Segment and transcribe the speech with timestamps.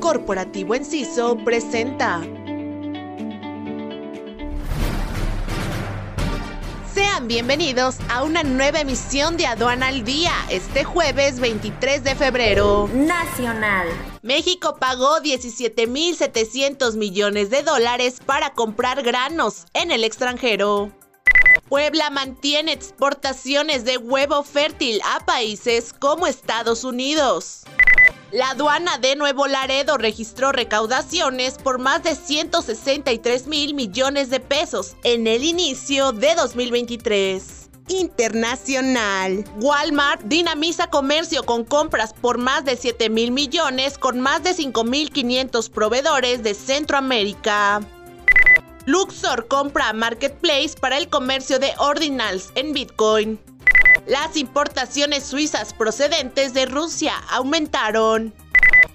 [0.00, 2.22] Corporativo Enciso presenta.
[6.94, 12.88] Sean bienvenidos a una nueva emisión de Aduana al Día, este jueves 23 de febrero.
[12.94, 13.88] Nacional.
[14.22, 20.90] México pagó 17.700 millones de dólares para comprar granos en el extranjero.
[21.68, 27.64] Puebla mantiene exportaciones de huevo fértil a países como Estados Unidos.
[28.32, 34.96] La aduana de Nuevo Laredo registró recaudaciones por más de 163 mil millones de pesos
[35.04, 37.70] en el inicio de 2023.
[37.86, 39.44] Internacional.
[39.60, 44.82] Walmart dinamiza comercio con compras por más de 7 mil millones con más de 5
[44.82, 47.80] mil 500 proveedores de Centroamérica.
[48.86, 53.38] Luxor compra Marketplace para el comercio de ordinals en Bitcoin.
[54.06, 58.32] Las importaciones suizas procedentes de Rusia aumentaron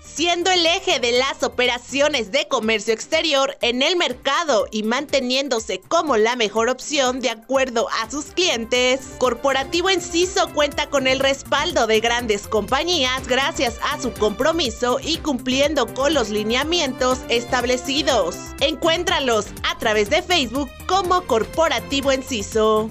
[0.00, 6.16] siendo el eje de las operaciones de comercio exterior en el mercado y manteniéndose como
[6.16, 9.00] la mejor opción de acuerdo a sus clientes.
[9.18, 15.92] Corporativo Enciso cuenta con el respaldo de grandes compañías gracias a su compromiso y cumpliendo
[15.94, 18.36] con los lineamientos establecidos.
[18.60, 22.90] Encuéntralos a través de Facebook como Corporativo Enciso.